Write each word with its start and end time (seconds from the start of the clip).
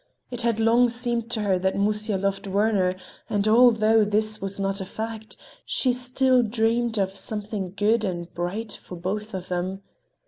It 0.31 0.41
had 0.41 0.59
long 0.59 0.89
seemed 0.89 1.29
to 1.29 1.41
her 1.43 1.59
that 1.59 1.75
Musya 1.75 2.17
loved 2.17 2.47
Werner, 2.47 2.95
and 3.29 3.47
although 3.47 4.03
this 4.03 4.41
was 4.41 4.59
not 4.59 4.81
a 4.81 4.85
fact, 4.85 5.37
she 5.63 5.93
still 5.93 6.41
dreamed 6.41 6.97
of 6.97 7.15
something 7.15 7.71
good 7.77 8.03
and 8.03 8.33
bright 8.33 8.71
for 8.73 8.95
both 8.95 9.35
of 9.35 9.49
them. 9.49 9.83